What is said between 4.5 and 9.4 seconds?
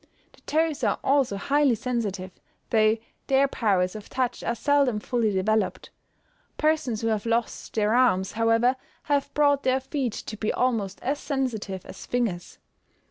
seldom fully developed. Persons who have lost their arms, however, have